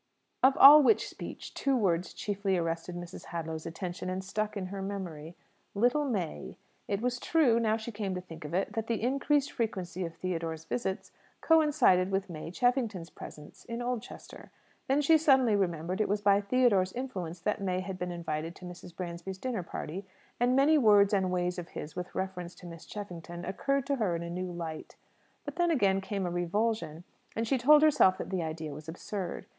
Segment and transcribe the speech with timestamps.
[0.41, 3.25] Of all which speech, two words chiefly arrested Mrs.
[3.25, 5.35] Hadlow's attention and stuck in her memory
[5.75, 9.51] "little May." It was true, now she came to think of it, that the increased
[9.51, 11.11] frequency of Theodore's visits
[11.41, 14.49] coincided with May Cheffington's presence in Oldchester.
[14.87, 18.65] Then she suddenly remembered it was by Theodore's influence that May had been invited to
[18.65, 18.95] Mrs.
[18.95, 20.03] Bransby's dinner party,
[20.39, 24.15] and many words and ways of his with reference to Miss Cheffington occurred to her
[24.15, 24.95] in a new light.
[25.45, 27.03] But then, again, came a revulsion,
[27.35, 29.45] and she told herself that the idea was absurd.